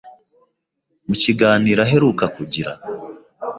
Mu 1.07 1.15
kiganiro 1.21 1.79
aheruka 1.85 2.25
kugira, 2.35 2.71